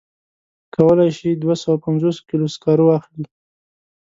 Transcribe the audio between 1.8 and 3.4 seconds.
پنځوس کیلو سکاره واخلي.